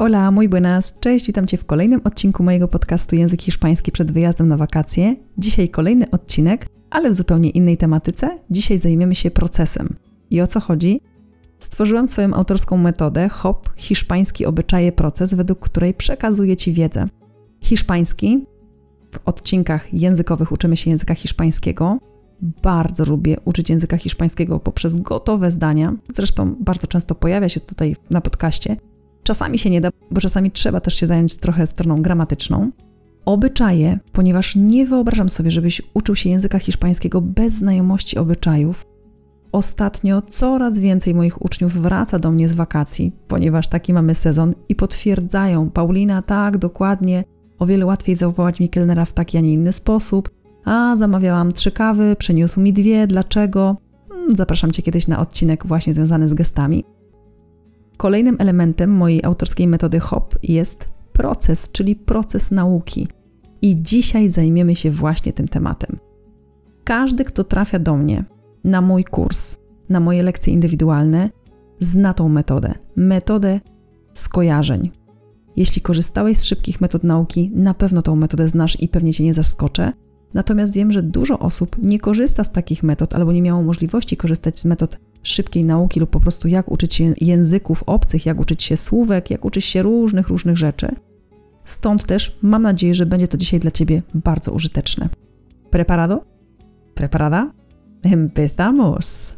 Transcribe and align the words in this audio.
Hola, 0.00 0.30
muy 0.30 0.48
buenas, 0.48 0.94
cześć, 1.00 1.26
witam 1.26 1.46
Cię 1.46 1.56
w 1.56 1.64
kolejnym 1.64 2.00
odcinku 2.04 2.42
mojego 2.42 2.68
podcastu 2.68 3.16
Język 3.16 3.42
Hiszpański 3.42 3.92
przed 3.92 4.12
wyjazdem 4.12 4.48
na 4.48 4.56
wakacje. 4.56 5.16
Dzisiaj 5.38 5.68
kolejny 5.68 6.10
odcinek, 6.10 6.66
ale 6.90 7.10
w 7.10 7.14
zupełnie 7.14 7.50
innej 7.50 7.76
tematyce. 7.76 8.38
Dzisiaj 8.50 8.78
zajmiemy 8.78 9.14
się 9.14 9.30
procesem. 9.30 9.96
I 10.30 10.40
o 10.40 10.46
co 10.46 10.60
chodzi? 10.60 11.00
Stworzyłam 11.58 12.08
swoją 12.08 12.34
autorską 12.34 12.76
metodę 12.76 13.28
HOP 13.28 13.70
Hiszpański 13.76 14.46
Obyczaje 14.46 14.92
Proces, 14.92 15.34
według 15.34 15.58
której 15.58 15.94
przekazuję 15.94 16.56
Ci 16.56 16.72
wiedzę. 16.72 17.06
Hiszpański 17.60 18.46
w 19.12 19.28
odcinkach 19.28 19.94
językowych 19.94 20.52
uczymy 20.52 20.76
się 20.76 20.90
języka 20.90 21.14
hiszpańskiego. 21.14 21.98
Bardzo 22.62 23.04
lubię 23.04 23.36
uczyć 23.44 23.70
języka 23.70 23.96
hiszpańskiego 23.96 24.60
poprzez 24.60 24.96
gotowe 24.96 25.50
zdania. 25.50 25.94
Zresztą 26.14 26.56
bardzo 26.60 26.86
często 26.86 27.14
pojawia 27.14 27.48
się 27.48 27.60
tutaj 27.60 27.96
na 28.10 28.20
podcaście. 28.20 28.76
Czasami 29.28 29.58
się 29.58 29.70
nie 29.70 29.80
da, 29.80 29.90
bo 30.10 30.20
czasami 30.20 30.50
trzeba 30.50 30.80
też 30.80 30.94
się 30.94 31.06
zająć 31.06 31.36
trochę 31.36 31.66
stroną 31.66 32.02
gramatyczną. 32.02 32.70
Obyczaje, 33.24 33.98
ponieważ 34.12 34.56
nie 34.56 34.86
wyobrażam 34.86 35.28
sobie, 35.28 35.50
żebyś 35.50 35.82
uczył 35.94 36.16
się 36.16 36.30
języka 36.30 36.58
hiszpańskiego 36.58 37.20
bez 37.20 37.52
znajomości 37.52 38.18
obyczajów. 38.18 38.86
Ostatnio 39.52 40.22
coraz 40.22 40.78
więcej 40.78 41.14
moich 41.14 41.42
uczniów 41.42 41.72
wraca 41.72 42.18
do 42.18 42.30
mnie 42.30 42.48
z 42.48 42.52
wakacji, 42.52 43.12
ponieważ 43.28 43.68
taki 43.68 43.92
mamy 43.92 44.14
sezon 44.14 44.54
i 44.68 44.74
potwierdzają, 44.74 45.70
Paulina, 45.70 46.22
tak, 46.22 46.58
dokładnie, 46.58 47.24
o 47.58 47.66
wiele 47.66 47.86
łatwiej 47.86 48.16
zawołać 48.16 48.60
mi 48.60 48.70
w 49.06 49.12
taki, 49.12 49.38
a 49.38 49.40
nie 49.40 49.52
inny 49.52 49.72
sposób. 49.72 50.30
A, 50.64 50.96
zamawiałam 50.96 51.52
trzy 51.52 51.70
kawy, 51.70 52.16
przyniósł 52.18 52.60
mi 52.60 52.72
dwie, 52.72 53.06
dlaczego? 53.06 53.76
Zapraszam 54.34 54.70
Cię 54.70 54.82
kiedyś 54.82 55.08
na 55.08 55.18
odcinek 55.20 55.66
właśnie 55.66 55.94
związany 55.94 56.28
z 56.28 56.34
gestami. 56.34 56.84
Kolejnym 57.98 58.36
elementem 58.38 58.90
mojej 58.90 59.24
autorskiej 59.24 59.68
metody 59.68 60.00
HOP 60.00 60.38
jest 60.42 60.88
proces, 61.12 61.70
czyli 61.72 61.96
proces 61.96 62.50
nauki. 62.50 63.08
I 63.62 63.82
dzisiaj 63.82 64.30
zajmiemy 64.30 64.76
się 64.76 64.90
właśnie 64.90 65.32
tym 65.32 65.48
tematem. 65.48 65.98
Każdy, 66.84 67.24
kto 67.24 67.44
trafia 67.44 67.78
do 67.78 67.96
mnie 67.96 68.24
na 68.64 68.80
mój 68.80 69.04
kurs, 69.04 69.58
na 69.88 70.00
moje 70.00 70.22
lekcje 70.22 70.52
indywidualne, 70.52 71.30
zna 71.80 72.14
tą 72.14 72.28
metodę 72.28 72.74
metodę 72.96 73.60
skojarzeń. 74.14 74.90
Jeśli 75.56 75.82
korzystałeś 75.82 76.38
z 76.38 76.44
szybkich 76.44 76.80
metod 76.80 77.04
nauki, 77.04 77.50
na 77.54 77.74
pewno 77.74 78.02
tą 78.02 78.16
metodę 78.16 78.48
znasz 78.48 78.82
i 78.82 78.88
pewnie 78.88 79.12
cię 79.12 79.24
nie 79.24 79.34
zaskoczę. 79.34 79.92
Natomiast 80.34 80.74
wiem, 80.74 80.92
że 80.92 81.02
dużo 81.02 81.38
osób 81.38 81.76
nie 81.82 81.98
korzysta 81.98 82.44
z 82.44 82.52
takich 82.52 82.82
metod 82.82 83.14
albo 83.14 83.32
nie 83.32 83.42
miało 83.42 83.62
możliwości 83.62 84.16
korzystać 84.16 84.58
z 84.58 84.64
metod 84.64 84.98
szybkiej 85.22 85.64
nauki 85.64 86.00
lub 86.00 86.10
po 86.10 86.20
prostu 86.20 86.48
jak 86.48 86.70
uczyć 86.70 86.94
się 86.94 87.14
języków 87.20 87.82
obcych, 87.86 88.26
jak 88.26 88.40
uczyć 88.40 88.62
się 88.62 88.76
słówek, 88.76 89.30
jak 89.30 89.44
uczyć 89.44 89.64
się 89.64 89.82
różnych, 89.82 90.28
różnych 90.28 90.56
rzeczy. 90.56 90.88
Stąd 91.64 92.06
też 92.06 92.38
mam 92.42 92.62
nadzieję, 92.62 92.94
że 92.94 93.06
będzie 93.06 93.28
to 93.28 93.38
dzisiaj 93.38 93.60
dla 93.60 93.70
Ciebie 93.70 94.02
bardzo 94.14 94.52
użyteczne. 94.52 95.08
Preparado? 95.70 96.24
Preparada? 96.94 97.52
Empezamos! 98.02 99.37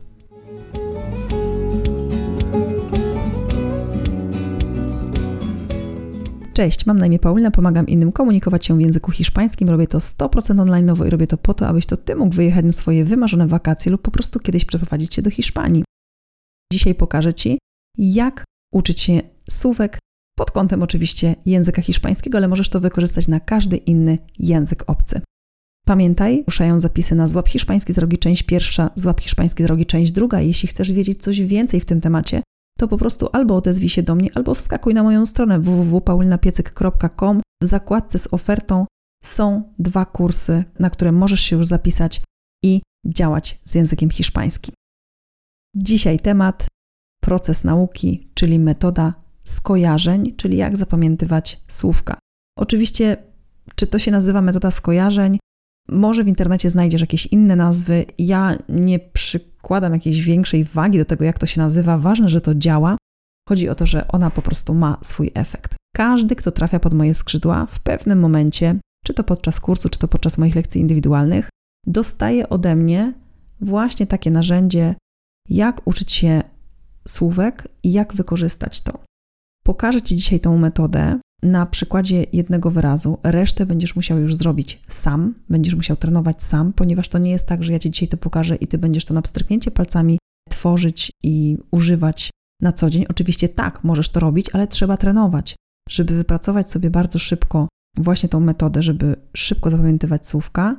Cześć, 6.60 6.86
mam 6.86 6.98
na 6.98 7.06
imię 7.06 7.18
Paulina, 7.18 7.50
pomagam 7.50 7.86
innym 7.86 8.12
komunikować 8.12 8.66
się 8.66 8.76
w 8.76 8.80
języku 8.80 9.10
hiszpańskim. 9.10 9.68
Robię 9.68 9.86
to 9.86 9.98
100% 9.98 10.60
online 10.60 10.92
i 11.06 11.10
robię 11.10 11.26
to 11.26 11.36
po 11.38 11.54
to, 11.54 11.68
abyś 11.68 11.86
to 11.86 11.96
ty 11.96 12.16
mógł 12.16 12.34
wyjechać 12.34 12.64
na 12.64 12.72
swoje 12.72 13.04
wymarzone 13.04 13.46
wakacje 13.46 13.92
lub 13.92 14.02
po 14.02 14.10
prostu 14.10 14.40
kiedyś 14.40 14.64
przeprowadzić 14.64 15.14
się 15.14 15.22
do 15.22 15.30
Hiszpanii. 15.30 15.84
Dzisiaj 16.72 16.94
pokażę 16.94 17.34
Ci, 17.34 17.58
jak 17.98 18.44
uczyć 18.74 19.00
się 19.00 19.20
słówek 19.50 19.98
pod 20.36 20.50
kątem 20.50 20.82
oczywiście 20.82 21.36
języka 21.46 21.82
hiszpańskiego, 21.82 22.38
ale 22.38 22.48
możesz 22.48 22.70
to 22.70 22.80
wykorzystać 22.80 23.28
na 23.28 23.40
każdy 23.40 23.76
inny 23.76 24.18
język 24.38 24.84
obcy. 24.86 25.20
Pamiętaj, 25.86 26.44
ruszają 26.46 26.78
zapisy 26.78 27.14
na 27.14 27.28
Złap 27.28 27.48
Hiszpański 27.48 27.92
Drogi 27.92 28.18
część 28.18 28.42
pierwsza, 28.42 28.90
Złap 28.94 29.20
Hiszpański 29.20 29.62
Drogi 29.62 29.86
część 29.86 30.12
druga. 30.12 30.40
Jeśli 30.40 30.68
chcesz 30.68 30.92
wiedzieć 30.92 31.22
coś 31.22 31.42
więcej 31.42 31.80
w 31.80 31.84
tym 31.84 32.00
temacie, 32.00 32.42
to 32.80 32.88
po 32.88 32.98
prostu 32.98 33.28
albo 33.32 33.56
odezwij 33.56 33.88
się 33.88 34.02
do 34.02 34.14
mnie, 34.14 34.30
albo 34.34 34.54
wskakuj 34.54 34.94
na 34.94 35.02
moją 35.02 35.26
stronę 35.26 35.60
www.paulinapiecyk.com. 35.60 37.40
W 37.62 37.66
zakładce 37.66 38.18
z 38.18 38.34
ofertą 38.34 38.86
są 39.24 39.72
dwa 39.78 40.04
kursy, 40.04 40.64
na 40.78 40.90
które 40.90 41.12
możesz 41.12 41.40
się 41.40 41.56
już 41.56 41.66
zapisać 41.66 42.22
i 42.64 42.82
działać 43.06 43.60
z 43.64 43.74
językiem 43.74 44.10
hiszpańskim. 44.10 44.74
Dzisiaj 45.76 46.18
temat 46.18 46.66
proces 47.20 47.64
nauki, 47.64 48.30
czyli 48.34 48.58
metoda 48.58 49.14
skojarzeń, 49.44 50.36
czyli 50.36 50.56
jak 50.56 50.76
zapamiętywać 50.76 51.60
słówka. 51.68 52.18
Oczywiście, 52.58 53.16
czy 53.74 53.86
to 53.86 53.98
się 53.98 54.10
nazywa 54.10 54.42
metoda 54.42 54.70
skojarzeń? 54.70 55.38
Może 55.90 56.24
w 56.24 56.28
internecie 56.28 56.70
znajdziesz 56.70 57.00
jakieś 57.00 57.26
inne 57.26 57.56
nazwy. 57.56 58.04
Ja 58.18 58.58
nie 58.68 58.98
przykładam 58.98 59.92
jakiejś 59.92 60.20
większej 60.20 60.64
wagi 60.64 60.98
do 60.98 61.04
tego, 61.04 61.24
jak 61.24 61.38
to 61.38 61.46
się 61.46 61.60
nazywa. 61.60 61.98
Ważne, 61.98 62.28
że 62.28 62.40
to 62.40 62.54
działa. 62.54 62.96
Chodzi 63.48 63.68
o 63.68 63.74
to, 63.74 63.86
że 63.86 64.08
ona 64.08 64.30
po 64.30 64.42
prostu 64.42 64.74
ma 64.74 64.98
swój 65.02 65.30
efekt. 65.34 65.74
Każdy, 65.96 66.36
kto 66.36 66.50
trafia 66.50 66.80
pod 66.80 66.94
moje 66.94 67.14
skrzydła, 67.14 67.66
w 67.66 67.80
pewnym 67.80 68.20
momencie, 68.20 68.80
czy 69.04 69.14
to 69.14 69.24
podczas 69.24 69.60
kursu, 69.60 69.88
czy 69.88 69.98
to 69.98 70.08
podczas 70.08 70.38
moich 70.38 70.54
lekcji 70.54 70.80
indywidualnych, 70.80 71.48
dostaje 71.86 72.48
ode 72.48 72.76
mnie 72.76 73.14
właśnie 73.60 74.06
takie 74.06 74.30
narzędzie, 74.30 74.94
jak 75.48 75.86
uczyć 75.86 76.12
się 76.12 76.42
słówek 77.08 77.68
i 77.82 77.92
jak 77.92 78.14
wykorzystać 78.14 78.80
to. 78.80 78.98
Pokażę 79.64 80.02
Ci 80.02 80.16
dzisiaj 80.16 80.40
tą 80.40 80.58
metodę, 80.58 81.20
na 81.42 81.66
przykładzie 81.66 82.26
jednego 82.32 82.70
wyrazu. 82.70 83.18
Resztę 83.22 83.66
będziesz 83.66 83.96
musiał 83.96 84.18
już 84.18 84.36
zrobić 84.36 84.82
sam, 84.88 85.34
będziesz 85.48 85.74
musiał 85.74 85.96
trenować 85.96 86.42
sam, 86.42 86.72
ponieważ 86.72 87.08
to 87.08 87.18
nie 87.18 87.30
jest 87.30 87.46
tak, 87.46 87.64
że 87.64 87.72
ja 87.72 87.78
ci 87.78 87.90
dzisiaj 87.90 88.08
to 88.08 88.16
pokażę 88.16 88.56
i 88.56 88.66
ty 88.66 88.78
będziesz 88.78 89.04
to 89.04 89.14
na 89.14 89.22
pstryknięcie 89.22 89.70
palcami 89.70 90.18
tworzyć 90.50 91.10
i 91.22 91.58
używać 91.70 92.30
na 92.62 92.72
co 92.72 92.90
dzień. 92.90 93.06
Oczywiście 93.08 93.48
tak, 93.48 93.84
możesz 93.84 94.10
to 94.10 94.20
robić, 94.20 94.46
ale 94.52 94.66
trzeba 94.66 94.96
trenować, 94.96 95.56
żeby 95.88 96.14
wypracować 96.14 96.70
sobie 96.70 96.90
bardzo 96.90 97.18
szybko 97.18 97.68
właśnie 97.96 98.28
tą 98.28 98.40
metodę, 98.40 98.82
żeby 98.82 99.16
szybko 99.36 99.70
zapamiętywać 99.70 100.28
słówka 100.28 100.76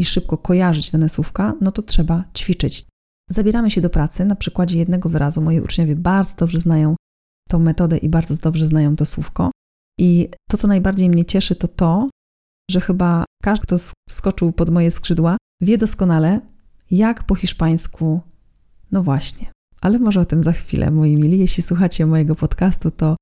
i 0.00 0.04
szybko 0.04 0.38
kojarzyć 0.38 0.90
dane 0.90 1.08
słówka, 1.08 1.54
no 1.60 1.72
to 1.72 1.82
trzeba 1.82 2.24
ćwiczyć. 2.36 2.84
Zabieramy 3.30 3.70
się 3.70 3.80
do 3.80 3.90
pracy 3.90 4.24
na 4.24 4.36
przykładzie 4.36 4.78
jednego 4.78 5.08
wyrazu. 5.08 5.40
Moi 5.40 5.60
uczniowie 5.60 5.96
bardzo 5.96 6.36
dobrze 6.36 6.60
znają 6.60 6.96
tą 7.48 7.58
metodę 7.58 7.98
i 7.98 8.08
bardzo 8.08 8.34
dobrze 8.36 8.66
znają 8.66 8.96
to 8.96 9.06
słówko. 9.06 9.50
I 10.00 10.28
to, 10.50 10.56
co 10.56 10.68
najbardziej 10.68 11.08
mnie 11.08 11.24
cieszy, 11.24 11.56
to 11.56 11.68
to, 11.68 12.08
że 12.70 12.80
chyba 12.80 13.24
każdy, 13.42 13.66
kto 13.66 13.76
skoczył 14.10 14.52
pod 14.52 14.70
moje 14.70 14.90
skrzydła, 14.90 15.36
wie 15.62 15.78
doskonale, 15.78 16.40
jak 16.90 17.24
po 17.24 17.34
hiszpańsku. 17.34 18.20
No 18.92 19.02
właśnie, 19.02 19.52
ale 19.80 19.98
może 19.98 20.20
o 20.20 20.24
tym 20.24 20.42
za 20.42 20.52
chwilę, 20.52 20.90
moi 20.90 21.16
mili. 21.16 21.38
Jeśli 21.38 21.62
słuchacie 21.62 22.06
mojego 22.06 22.34
podcastu, 22.34 22.90
to, 22.90 23.16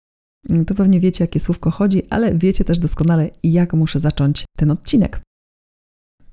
to 0.66 0.74
pewnie 0.74 1.00
wiecie, 1.00 1.24
jakie 1.24 1.40
słówko 1.40 1.70
chodzi, 1.70 2.02
ale 2.10 2.34
wiecie 2.34 2.64
też 2.64 2.78
doskonale, 2.78 3.30
jak 3.42 3.72
muszę 3.72 4.00
zacząć 4.00 4.44
ten 4.56 4.70
odcinek. 4.70 5.20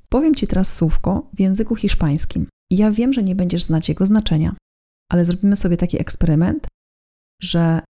Powiem 0.09 0.35
Ci 0.35 0.47
teraz 0.47 0.75
słówko 0.75 1.29
w 1.33 1.39
języku 1.39 1.75
hiszpańskim. 1.75 2.47
Ja 2.71 2.91
wiem, 2.91 3.13
że 3.13 3.23
nie 3.23 3.35
będziesz 3.35 3.63
znać 3.63 3.89
jego 3.89 4.05
znaczenia, 4.05 4.55
ale 5.11 5.25
zrobimy 5.25 5.55
sobie 5.55 5.77
taki 5.77 6.01
eksperyment, 6.01 6.67
że 7.41 7.81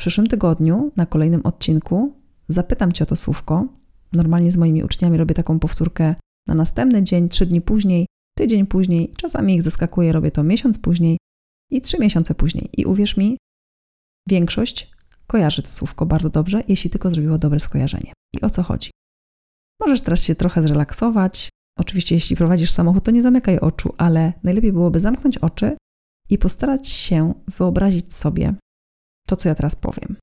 przyszłym 0.00 0.26
tygodniu, 0.26 0.92
na 0.96 1.06
kolejnym 1.06 1.40
odcinku, 1.44 2.14
zapytam 2.48 2.92
Cię 2.92 3.04
o 3.04 3.06
to 3.06 3.16
słówko. 3.16 3.66
Normalnie 4.12 4.52
z 4.52 4.56
moimi 4.56 4.84
uczniami 4.84 5.18
robię 5.18 5.34
taką 5.34 5.58
powtórkę 5.58 6.14
na 6.46 6.54
następny 6.54 7.02
dzień, 7.02 7.28
trzy 7.28 7.46
dni 7.46 7.60
później, 7.60 8.06
tydzień 8.36 8.66
później, 8.66 9.12
czasami 9.16 9.54
ich 9.54 9.62
zaskakuje, 9.62 10.12
robię 10.12 10.30
to 10.30 10.42
miesiąc 10.42 10.78
później 10.78 11.18
i 11.70 11.80
trzy 11.80 11.98
miesiące 11.98 12.34
później. 12.34 12.70
I 12.76 12.84
uwierz 12.84 13.16
mi, 13.16 13.38
większość 14.28 14.90
kojarzy 15.26 15.62
to 15.62 15.68
słówko 15.68 16.06
bardzo 16.06 16.30
dobrze, 16.30 16.62
jeśli 16.68 16.90
tylko 16.90 17.10
zrobiło 17.10 17.38
dobre 17.38 17.60
skojarzenie. 17.60 18.12
I 18.34 18.40
o 18.40 18.50
co 18.50 18.62
chodzi? 18.62 18.90
Możesz 19.80 20.02
teraz 20.02 20.22
się 20.22 20.34
trochę 20.34 20.62
zrelaksować. 20.62 21.48
Oczywiście, 21.78 22.14
jeśli 22.14 22.36
prowadzisz 22.36 22.70
samochód, 22.70 23.04
to 23.04 23.10
nie 23.10 23.22
zamykaj 23.22 23.58
oczu, 23.58 23.94
ale 23.98 24.32
najlepiej 24.42 24.72
byłoby 24.72 25.00
zamknąć 25.00 25.38
oczy 25.38 25.76
i 26.30 26.38
postarać 26.38 26.88
się 26.88 27.34
wyobrazić 27.58 28.14
sobie, 28.14 28.54
to, 29.30 29.36
co 29.36 29.48
ja 29.48 29.54
teraz 29.54 29.76
powiem. 29.76 30.16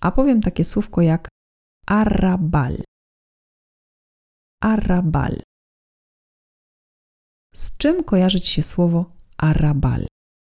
A 0.00 0.12
powiem 0.12 0.40
takie 0.40 0.64
słówko 0.64 1.02
jak 1.02 1.28
arrabal. 1.86 2.82
Arrabal. 4.62 5.42
Z 7.54 7.76
czym 7.76 8.04
kojarzy 8.04 8.40
Ci 8.40 8.52
się 8.52 8.62
słowo 8.62 9.12
arrabal? 9.38 10.06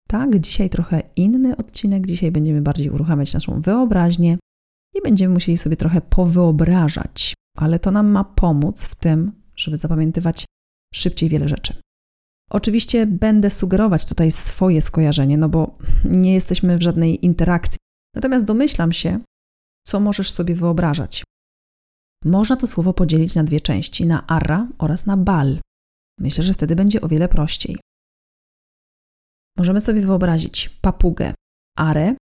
Tak, 0.09 0.41
dzisiaj 0.41 0.71
trochę 0.71 1.03
inny 1.17 1.57
odcinek. 1.57 2.07
Dzisiaj 2.07 2.31
będziemy 2.31 2.61
bardziej 2.63 2.91
uruchamiać 2.91 3.35
naszą 3.35 3.61
wyobraźnię 3.61 4.39
i 4.95 5.03
będziemy 5.03 5.35
musieli 5.35 5.59
sobie 5.59 5.77
trochę 5.77 6.01
powyobrażać, 6.01 7.35
ale 7.57 7.79
to 7.79 7.91
nam 7.91 8.07
ma 8.11 8.25
pomóc 8.25 8.85
w 8.85 8.95
tym, 8.95 9.33
żeby 9.57 9.77
zapamiętywać 9.77 10.45
szybciej 10.95 11.29
wiele 11.29 11.49
rzeczy. 11.49 11.82
Oczywiście 12.53 13.07
będę 13.07 13.51
sugerować 13.51 14.07
tutaj 14.07 14.33
swoje 14.33 14.83
skojarzenie, 14.83 15.39
no 15.39 15.49
bo 15.49 15.79
nie 16.05 16.35
jesteśmy 16.35 16.79
w 16.79 16.83
żadnej 16.83 17.25
interakcji. 17.25 17.79
Natomiast 18.15 18.45
domyślam 18.45 18.93
się, 18.93 19.21
co 19.87 20.01
możesz 20.01 20.31
sobie 20.31 20.55
wyobrażać. 20.55 21.25
Można 22.25 22.57
to 22.57 22.67
słowo 22.67 22.95
podzielić 22.95 23.35
na 23.35 23.45
dwie 23.45 23.61
części, 23.61 24.07
na 24.07 24.27
arra 24.27 24.69
oraz 24.79 25.07
na 25.07 25.17
bal. 25.17 25.61
Myślę, 26.21 26.45
że 26.45 26.55
wtedy 26.55 26.77
będzie 26.77 27.01
o 27.01 27.09
wiele 27.09 27.29
prościej. 27.29 27.77
Możemy 29.59 29.81
sobie 29.81 30.01
wyobrazić 30.01 30.69
papugę 30.69 31.35
are 31.79 32.17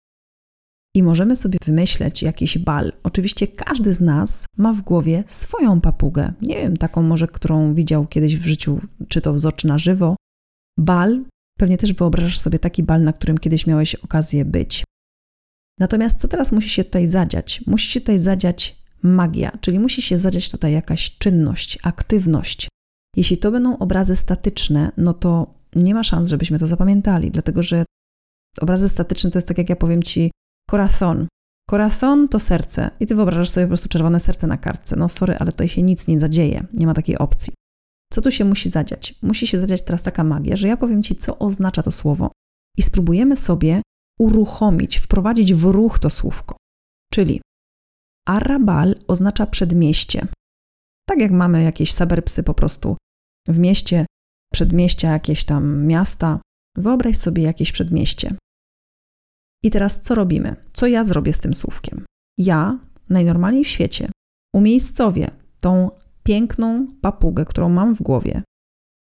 i 0.96 1.04
możemy 1.04 1.36
sobie 1.36 1.60
wymyśleć 1.66 2.24
jakiś 2.24 2.58
bal. 2.58 2.92
Oczywiście 3.04 3.48
każdy 3.48 3.94
z 3.94 4.02
nas 4.02 4.46
ma 4.58 4.74
w 4.74 4.82
głowie 4.82 5.24
swoją 5.28 5.82
papugę. 5.82 6.34
Nie 6.42 6.56
wiem, 6.56 6.78
taką 6.78 7.04
może, 7.04 7.28
którą 7.28 7.74
widział 7.74 8.08
kiedyś 8.08 8.38
w 8.38 8.46
życiu, 8.46 8.80
czy 9.08 9.22
to 9.22 9.34
w 9.34 9.54
czy 9.56 9.68
na 9.68 9.78
żywo. 9.78 10.16
Bal, 10.80 11.24
pewnie 11.58 11.78
też 11.78 11.94
wyobrażasz 11.94 12.40
sobie 12.40 12.60
taki 12.60 12.84
bal, 12.84 13.04
na 13.04 13.14
którym 13.14 13.38
kiedyś 13.38 13.68
miałeś 13.68 13.96
okazję 13.96 14.46
być. 14.46 14.84
Natomiast 15.80 16.20
co 16.20 16.28
teraz 16.28 16.52
musi 16.52 16.70
się 16.70 16.84
tutaj 16.84 17.08
zadziać? 17.08 17.64
Musi 17.68 17.92
się 17.92 18.00
tutaj 18.00 18.20
zadziać 18.20 18.80
magia, 19.04 19.58
czyli 19.62 19.80
musi 19.80 20.02
się 20.02 20.18
zadziać 20.18 20.52
tutaj 20.52 20.74
jakaś 20.74 21.18
czynność, 21.18 21.80
aktywność. 21.84 22.68
Jeśli 23.16 23.38
to 23.38 23.52
będą 23.52 23.78
obrazy 23.78 24.16
statyczne, 24.16 24.92
no 24.98 25.14
to 25.14 25.54
nie 25.76 25.94
ma 25.94 26.04
szans, 26.04 26.30
żebyśmy 26.30 26.60
to 26.60 26.68
zapamiętali, 26.68 27.32
dlatego 27.32 27.64
że 27.64 27.86
obrazy 28.62 28.90
statyczne 28.90 29.32
to 29.32 29.38
jest 29.38 29.48
tak, 29.48 29.58
jak 29.58 29.70
ja 29.70 29.76
powiem 29.76 30.04
ci, 30.04 30.32
corazon. 30.70 31.28
Corazon 31.70 32.28
to 32.28 32.40
serce 32.40 32.92
i 33.00 33.08
ty 33.08 33.16
wyobrażasz 33.16 33.50
sobie 33.50 33.66
po 33.66 33.70
prostu 33.70 33.90
czerwone 33.90 34.20
serce 34.20 34.48
na 34.48 34.58
kartce. 34.58 34.96
No 34.96 35.10
sorry, 35.10 35.38
ale 35.38 35.52
tutaj 35.52 35.70
się 35.70 35.82
nic 35.82 36.08
nie 36.08 36.20
zadzieje, 36.20 36.66
nie 36.74 36.86
ma 36.86 36.94
takiej 36.94 37.18
opcji. 37.18 37.54
Co 38.14 38.22
tu 38.22 38.32
się 38.32 38.46
musi 38.46 38.70
zadziać? 38.70 39.16
Musi 39.22 39.48
się 39.48 39.60
zadziać 39.60 39.82
teraz 39.82 40.04
taka 40.04 40.24
magia, 40.24 40.56
że 40.56 40.68
ja 40.68 40.78
powiem 40.78 41.04
ci, 41.04 41.16
co 41.16 41.40
oznacza 41.40 41.84
to 41.84 41.92
słowo 41.92 42.32
i 42.78 42.82
spróbujemy 42.82 43.38
sobie 43.38 43.82
uruchomić, 44.20 45.00
wprowadzić 45.00 45.54
w 45.54 45.64
ruch 45.64 46.00
to 46.00 46.10
słówko. 46.10 46.58
Czyli 47.12 47.42
Arabal 48.28 48.96
oznacza 49.08 49.48
przedmieście. 49.48 50.28
Tak 51.08 51.20
jak 51.20 51.32
mamy 51.32 51.64
jakieś 51.64 51.94
suburbsy 51.94 52.44
po 52.44 52.54
prostu 52.54 52.98
w 53.48 53.58
mieście, 53.58 54.06
przedmieścia, 54.54 55.12
jakieś 55.12 55.46
tam 55.46 55.86
miasta, 55.86 56.40
wyobraź 56.78 57.18
sobie 57.18 57.44
jakieś 57.44 57.72
przedmieście. 57.72 58.36
I 59.64 59.72
teraz 59.72 60.02
co 60.02 60.16
robimy? 60.16 60.56
Co 60.74 60.88
ja 60.88 61.04
zrobię 61.04 61.34
z 61.34 61.40
tym 61.40 61.54
słówkiem? 61.54 62.06
Ja 62.38 62.80
najnormalniej 63.10 63.64
w 63.64 63.68
świecie 63.68 64.12
umiejscowię 64.56 65.32
tą 65.60 65.92
piękną 66.24 66.88
papugę, 67.02 67.46
którą 67.46 67.70
mam 67.70 67.96
w 67.96 68.02
głowie, 68.02 68.44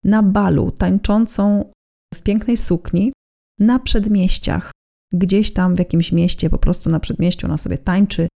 na 0.04 0.22
balu 0.22 0.70
tańczącą 0.70 1.70
w 2.14 2.22
pięknej 2.22 2.56
sukni 2.56 3.12
na 3.60 3.78
przedmieściach, 3.78 4.70
gdzieś 5.12 5.52
tam 5.52 5.74
w 5.74 5.78
jakimś 5.78 6.12
mieście, 6.12 6.50
po 6.50 6.58
prostu 6.58 6.90
na 6.90 7.00
przedmieściu 7.00 7.46
ona 7.46 7.58
sobie 7.58 7.78
tańczy. 7.78 8.28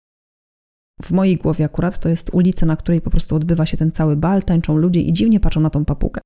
W 1.02 1.10
mojej 1.10 1.36
głowie 1.36 1.64
akurat 1.64 1.98
to 1.98 2.08
jest 2.08 2.30
ulica, 2.32 2.66
na 2.66 2.76
której 2.76 3.00
po 3.00 3.10
prostu 3.10 3.36
odbywa 3.36 3.66
się 3.66 3.76
ten 3.76 3.92
cały 3.92 4.16
bal, 4.16 4.42
tańczą 4.42 4.76
ludzie 4.76 5.00
i 5.00 5.12
dziwnie 5.12 5.40
patrzą 5.40 5.60
na 5.60 5.70
tą 5.70 5.84
papugę. 5.84 6.20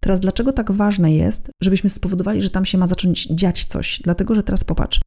Teraz 0.00 0.20
dlaczego 0.20 0.52
tak 0.52 0.72
ważne 0.72 1.14
jest, 1.14 1.50
żebyśmy 1.62 1.90
spowodowali, 1.90 2.42
że 2.42 2.50
tam 2.50 2.64
się 2.64 2.78
ma 2.78 2.86
zacząć 2.86 3.26
dziać 3.26 3.64
coś? 3.64 4.00
Dlatego, 4.04 4.34
że 4.34 4.42
teraz 4.42 4.64
popatrz, 4.64 5.00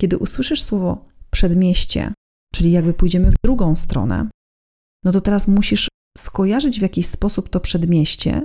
kiedy 0.00 0.18
usłyszysz 0.18 0.62
słowo 0.62 1.08
przedmieście, 1.30 2.12
czyli 2.54 2.70
jakby 2.70 2.92
pójdziemy 2.92 3.30
w 3.30 3.36
drugą 3.44 3.76
stronę, 3.76 4.28
no 5.06 5.12
to 5.12 5.20
teraz 5.20 5.48
musisz 5.48 5.88
skojarzyć 6.18 6.78
w 6.78 6.82
jakiś 6.82 7.06
sposób 7.06 7.48
to 7.48 7.60
przedmieście, 7.60 8.42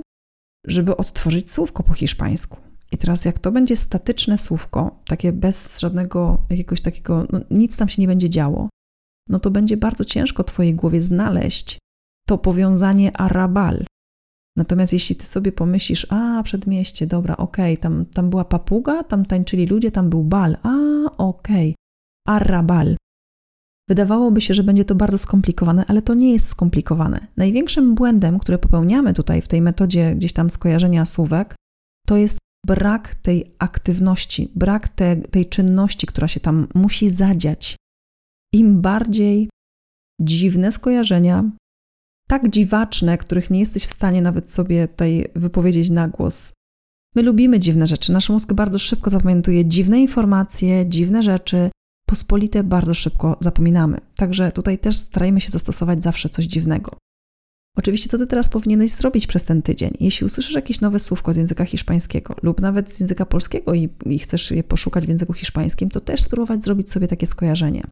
żeby 0.66 0.96
odtworzyć 0.96 1.52
słówko 1.52 1.82
po 1.82 1.94
hiszpańsku. 1.94 2.56
I 2.92 2.98
teraz, 2.98 3.24
jak 3.24 3.38
to 3.38 3.52
będzie 3.52 3.76
statyczne 3.76 4.38
słówko, 4.38 5.02
takie 5.06 5.32
bez 5.32 5.80
żadnego 5.80 6.46
jakiegoś 6.50 6.80
takiego, 6.80 7.26
no 7.32 7.40
nic 7.50 7.76
tam 7.76 7.88
się 7.88 8.02
nie 8.02 8.08
będzie 8.08 8.30
działo, 8.30 8.68
no 9.28 9.40
to 9.40 9.50
będzie 9.50 9.76
bardzo 9.76 10.04
ciężko 10.04 10.44
Twojej 10.44 10.74
głowie 10.74 11.02
znaleźć 11.02 11.78
to 12.26 12.38
powiązanie 12.38 13.16
arabal, 13.16 13.84
Natomiast 14.56 14.92
jeśli 14.92 15.16
ty 15.16 15.26
sobie 15.26 15.52
pomyślisz, 15.52 16.06
a 16.10 16.42
przedmieście, 16.42 17.06
dobra, 17.06 17.36
okej, 17.36 17.72
okay, 17.72 17.82
tam, 17.82 18.06
tam 18.06 18.30
była 18.30 18.44
papuga, 18.44 19.04
tam 19.04 19.24
tańczyli 19.24 19.66
ludzie, 19.66 19.90
tam 19.90 20.10
był 20.10 20.24
bal, 20.24 20.56
a 20.62 20.76
okej, 21.18 21.70
okay. 21.70 22.36
arrabal. 22.36 22.96
Wydawałoby 23.92 24.40
się, 24.40 24.54
że 24.54 24.62
będzie 24.62 24.84
to 24.84 24.94
bardzo 24.94 25.18
skomplikowane, 25.18 25.84
ale 25.88 26.02
to 26.02 26.14
nie 26.14 26.32
jest 26.32 26.48
skomplikowane. 26.48 27.26
Największym 27.36 27.94
błędem, 27.94 28.38
który 28.38 28.58
popełniamy 28.58 29.14
tutaj 29.14 29.42
w 29.42 29.48
tej 29.48 29.62
metodzie 29.62 30.14
gdzieś 30.16 30.32
tam 30.32 30.50
skojarzenia 30.50 31.06
słówek, 31.06 31.54
to 32.06 32.16
jest 32.16 32.38
brak 32.66 33.14
tej 33.14 33.54
aktywności, 33.58 34.52
brak 34.54 34.88
te, 34.88 35.16
tej 35.16 35.46
czynności, 35.48 36.06
która 36.06 36.28
się 36.28 36.40
tam 36.40 36.68
musi 36.74 37.10
zadziać. 37.10 37.76
Im 38.54 38.80
bardziej 38.80 39.48
dziwne 40.20 40.72
skojarzenia, 40.72 41.50
tak 42.28 42.50
dziwaczne, 42.50 43.18
których 43.18 43.50
nie 43.50 43.60
jesteś 43.60 43.84
w 43.84 43.92
stanie 43.92 44.22
nawet 44.22 44.50
sobie 44.50 44.88
tutaj 44.88 45.28
wypowiedzieć 45.34 45.90
na 45.90 46.08
głos. 46.08 46.52
My 47.14 47.22
lubimy 47.22 47.58
dziwne 47.58 47.86
rzeczy. 47.86 48.12
Nasz 48.12 48.30
mózg 48.30 48.52
bardzo 48.52 48.78
szybko 48.78 49.10
zapamiętuje 49.10 49.64
dziwne 49.66 50.00
informacje, 50.00 50.86
dziwne 50.88 51.22
rzeczy. 51.22 51.70
Pospolite 52.12 52.64
bardzo 52.64 52.94
szybko 52.94 53.36
zapominamy. 53.40 54.00
Także 54.16 54.52
tutaj 54.52 54.78
też 54.78 54.98
starajmy 54.98 55.40
się 55.40 55.50
zastosować 55.50 56.02
zawsze 56.02 56.28
coś 56.28 56.44
dziwnego. 56.44 56.96
Oczywiście, 57.76 58.08
co 58.08 58.18
ty 58.18 58.26
teraz 58.26 58.48
powinieneś 58.48 58.92
zrobić 58.92 59.26
przez 59.26 59.44
ten 59.44 59.62
tydzień? 59.62 59.96
Jeśli 60.00 60.26
usłyszysz 60.26 60.54
jakieś 60.54 60.80
nowe 60.80 60.98
słówko 60.98 61.32
z 61.32 61.36
języka 61.36 61.64
hiszpańskiego 61.64 62.34
lub 62.42 62.60
nawet 62.60 62.92
z 62.92 63.00
języka 63.00 63.26
polskiego 63.26 63.74
i, 63.74 63.88
i 64.06 64.18
chcesz 64.18 64.50
je 64.50 64.64
poszukać 64.64 65.06
w 65.06 65.08
języku 65.08 65.32
hiszpańskim, 65.32 65.90
to 65.90 66.00
też 66.00 66.22
spróbować 66.22 66.64
zrobić 66.64 66.90
sobie 66.90 67.08
takie 67.08 67.26
skojarzenie. 67.26 67.84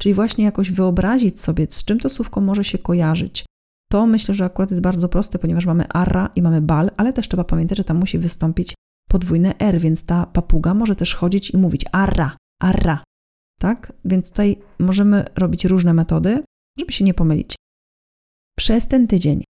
Czyli 0.00 0.14
właśnie 0.14 0.44
jakoś 0.44 0.70
wyobrazić 0.70 1.40
sobie, 1.40 1.66
z 1.70 1.84
czym 1.84 2.00
to 2.00 2.08
słówko 2.08 2.40
może 2.40 2.64
się 2.64 2.78
kojarzyć, 2.78 3.44
to 3.90 4.06
myślę, 4.06 4.34
że 4.34 4.44
akurat 4.44 4.70
jest 4.70 4.82
bardzo 4.82 5.08
proste, 5.08 5.38
ponieważ 5.38 5.66
mamy 5.66 5.88
arra 5.88 6.30
i 6.36 6.42
mamy 6.42 6.60
bal, 6.60 6.90
ale 6.96 7.12
też 7.12 7.28
trzeba 7.28 7.44
pamiętać, 7.44 7.78
że 7.78 7.84
tam 7.84 7.96
musi 7.96 8.18
wystąpić 8.18 8.74
podwójne 9.08 9.58
R, 9.58 9.80
więc 9.80 10.04
ta 10.06 10.26
papuga 10.26 10.74
może 10.74 10.96
też 10.96 11.14
chodzić 11.14 11.50
i 11.50 11.56
mówić 11.56 11.84
arra, 11.92 12.36
arra. 12.62 13.04
Tak? 13.60 13.92
Więc 14.04 14.30
tutaj 14.30 14.56
możemy 14.78 15.24
robić 15.36 15.64
różne 15.64 15.94
metody, 15.94 16.44
żeby 16.78 16.92
się 16.92 17.04
nie 17.04 17.14
pomylić. 17.14 17.54
Przez 18.58 18.88
ten 18.88 19.06
tydzień 19.06 19.44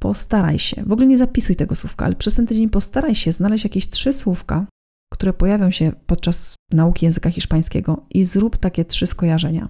postaraj 0.00 0.58
się, 0.58 0.84
w 0.84 0.92
ogóle 0.92 1.06
nie 1.06 1.18
zapisuj 1.18 1.56
tego 1.56 1.74
słówka, 1.74 2.04
ale 2.04 2.16
przez 2.16 2.34
ten 2.34 2.46
tydzień 2.46 2.68
postaraj 2.68 3.14
się 3.14 3.32
znaleźć 3.32 3.64
jakieś 3.64 3.90
trzy 3.90 4.12
słówka, 4.12 4.66
które 5.12 5.32
pojawią 5.32 5.70
się 5.70 5.92
podczas 6.06 6.54
nauki 6.72 7.06
języka 7.06 7.30
hiszpańskiego 7.30 8.06
i 8.10 8.24
zrób 8.24 8.56
takie 8.56 8.84
trzy 8.84 9.06
skojarzenia. 9.06 9.68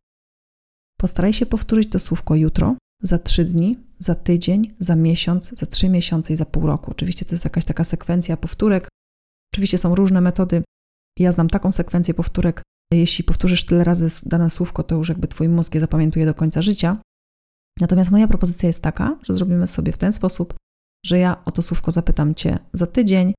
Postaraj 1.00 1.32
się 1.32 1.46
powtórzyć 1.46 1.90
to 1.90 1.98
słówko 1.98 2.34
jutro, 2.34 2.76
za 3.02 3.18
trzy 3.18 3.44
dni, 3.44 3.78
za 3.98 4.14
tydzień, 4.14 4.74
za 4.78 4.96
miesiąc, 4.96 5.50
za 5.50 5.66
trzy 5.66 5.88
miesiące 5.88 6.32
i 6.32 6.36
za 6.36 6.46
pół 6.46 6.66
roku. 6.66 6.90
Oczywiście 6.90 7.24
to 7.24 7.34
jest 7.34 7.44
jakaś 7.44 7.64
taka 7.64 7.84
sekwencja 7.84 8.36
powtórek. 8.36 8.88
Oczywiście 9.54 9.78
są 9.78 9.94
różne 9.94 10.20
metody. 10.20 10.62
Ja 11.18 11.32
znam 11.32 11.48
taką 11.48 11.72
sekwencję 11.72 12.14
powtórek. 12.14 12.62
Jeśli 12.92 13.24
powtórzysz 13.24 13.64
tyle 13.64 13.84
razy 13.84 14.28
dane 14.28 14.50
słówko, 14.50 14.82
to 14.82 14.94
już 14.94 15.08
jakby 15.08 15.28
twój 15.28 15.48
mózg 15.48 15.74
je 15.74 15.80
zapamiętuje 15.80 16.26
do 16.26 16.34
końca 16.34 16.62
życia. 16.62 16.96
Natomiast 17.80 18.10
moja 18.10 18.28
propozycja 18.28 18.66
jest 18.66 18.82
taka, 18.82 19.18
że 19.22 19.34
zrobimy 19.34 19.66
sobie 19.66 19.92
w 19.92 19.98
ten 19.98 20.12
sposób, 20.12 20.54
że 21.06 21.18
ja 21.18 21.44
o 21.44 21.52
to 21.52 21.62
słówko 21.62 21.90
zapytam 21.90 22.34
cię 22.34 22.58
za 22.72 22.86
tydzień, 22.86 23.34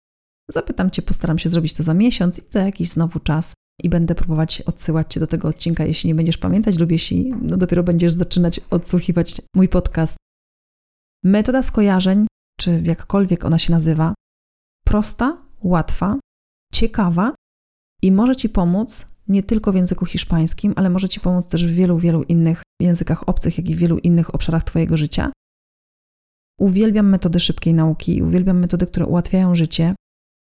zapytam 0.51 0.91
cię, 0.91 1.01
postaram 1.01 1.39
się 1.39 1.50
zrobić 1.50 1.74
to 1.74 1.84
za 1.84 1.94
miesiąc 1.94 2.39
i 2.39 2.51
za 2.51 2.65
jakiś 2.65 2.89
znowu 2.89 3.20
czas 3.20 3.53
i 3.84 3.89
będę 3.89 4.15
próbować 4.15 4.62
odsyłać 4.62 5.13
Cię 5.13 5.20
do 5.20 5.27
tego 5.27 5.48
odcinka, 5.48 5.86
jeśli 5.86 6.08
nie 6.08 6.15
będziesz 6.15 6.38
pamiętać 6.38 6.79
lub 6.79 6.91
jeśli 6.91 7.34
no 7.41 7.58
dopiero 7.58 7.84
będziesz 7.84 8.13
zaczynać 8.13 8.60
odsłuchiwać 8.70 9.41
mój 9.56 9.70
podcast. 9.70 10.18
Metoda 11.24 11.62
skojarzeń, 11.62 12.27
czy 12.60 12.82
jakkolwiek 12.86 13.46
ona 13.46 13.58
się 13.58 13.72
nazywa, 13.72 14.13
prosta, 14.86 15.38
łatwa, 15.63 16.20
ciekawa 16.74 17.34
i 18.01 18.12
może 18.12 18.36
Ci 18.36 18.50
pomóc 18.50 19.08
nie 19.29 19.43
tylko 19.43 19.71
w 19.71 19.75
języku 19.75 20.05
hiszpańskim, 20.05 20.74
ale 20.75 20.89
może 20.89 21.09
Ci 21.09 21.19
pomóc 21.19 21.48
też 21.48 21.67
w 21.67 21.71
wielu, 21.71 21.98
wielu 21.98 22.24
innych 22.24 22.62
językach 22.81 23.29
obcych, 23.29 23.57
jak 23.57 23.69
i 23.69 23.75
w 23.75 23.77
wielu 23.77 23.98
innych 23.98 24.36
obszarach 24.36 24.63
Twojego 24.63 24.98
życia. 24.98 25.31
Uwielbiam 26.59 27.09
metody 27.09 27.39
szybkiej 27.39 27.74
nauki, 27.74 28.24
uwielbiam 28.24 28.59
metody, 28.59 28.88
które 28.88 29.05
ułatwiają 29.05 29.55
życie, 29.55 29.95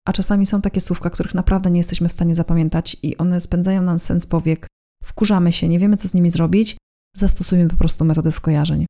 a 0.08 0.12
czasami 0.12 0.46
są 0.46 0.60
takie 0.60 0.80
słówka, 0.80 1.10
których 1.10 1.34
naprawdę 1.34 1.70
nie 1.70 1.78
jesteśmy 1.78 2.08
w 2.08 2.12
stanie 2.12 2.34
zapamiętać 2.34 2.96
i 3.02 3.16
one 3.16 3.40
spędzają 3.40 3.82
nam 3.82 3.98
sens 3.98 4.26
powiek. 4.26 4.66
Wkurzamy 5.04 5.52
się, 5.52 5.68
nie 5.68 5.78
wiemy 5.78 5.96
co 5.96 6.08
z 6.08 6.14
nimi 6.14 6.30
zrobić, 6.30 6.76
zastosujmy 7.16 7.68
po 7.68 7.76
prostu 7.76 8.04
metodę 8.04 8.32
skojarzeń. 8.32 8.86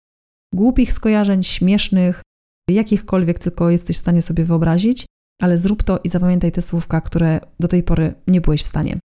Głupich 0.54 0.92
skojarzeń, 0.92 1.42
śmiesznych, 1.42 2.22
jakichkolwiek 2.70 3.38
tylko 3.38 3.70
jesteś 3.70 3.96
w 3.96 4.00
stanie 4.00 4.22
sobie 4.22 4.44
wyobrazić, 4.44 5.06
ale 5.42 5.58
zrób 5.58 5.82
to 5.82 6.00
i 6.04 6.08
zapamiętaj 6.08 6.52
te 6.52 6.62
słówka, 6.62 7.00
które 7.00 7.40
do 7.60 7.68
tej 7.68 7.82
pory 7.82 8.14
nie 8.26 8.40
byłeś 8.40 8.62
w 8.62 8.66
stanie. 8.66 8.98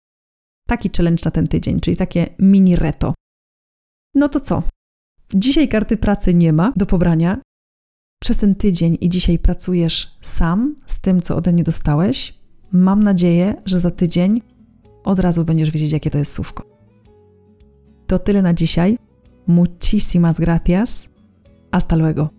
Taki 0.71 0.89
challenge 0.97 1.21
na 1.25 1.31
ten 1.31 1.47
tydzień, 1.47 1.79
czyli 1.79 1.97
takie 1.97 2.35
mini 2.39 2.75
reto. 2.75 3.13
No 4.15 4.29
to 4.29 4.39
co? 4.39 4.63
Dzisiaj 5.33 5.67
karty 5.67 5.97
pracy 5.97 6.33
nie 6.33 6.53
ma 6.53 6.73
do 6.75 6.85
pobrania, 6.85 7.41
przez 8.21 8.37
ten 8.37 8.55
tydzień 8.55 8.97
i 9.01 9.09
dzisiaj 9.09 9.39
pracujesz 9.39 10.17
sam 10.21 10.75
z 10.85 11.01
tym, 11.01 11.21
co 11.21 11.35
ode 11.35 11.53
mnie 11.53 11.63
dostałeś, 11.63 12.39
mam 12.71 13.03
nadzieję, 13.03 13.61
że 13.65 13.79
za 13.79 13.91
tydzień 13.91 14.41
od 15.03 15.19
razu 15.19 15.45
będziesz 15.45 15.71
wiedzieć, 15.71 15.91
jakie 15.91 16.09
to 16.09 16.17
jest 16.17 16.33
słówko. 16.33 16.63
To 18.07 18.19
tyle 18.19 18.41
na 18.41 18.53
dzisiaj. 18.53 18.97
Muchísimas 19.47 20.39
gracias. 20.39 21.09
Hasta 21.71 21.95
luego. 21.95 22.29